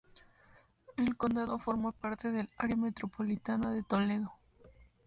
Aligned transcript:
El 0.97 1.15
condado 1.15 1.59
forma 1.59 1.91
parte 1.91 2.31
del 2.31 2.49
área 2.57 2.75
metropolitana 2.75 3.71
de 3.71 3.83
Toledo. 3.83 4.31